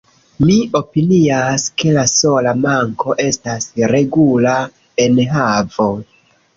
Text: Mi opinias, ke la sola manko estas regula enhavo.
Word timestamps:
Mi 0.45 0.53
opinias, 0.79 1.65
ke 1.83 1.93
la 1.99 2.07
sola 2.15 2.55
manko 2.63 3.17
estas 3.29 3.71
regula 3.95 4.59
enhavo. 5.09 5.93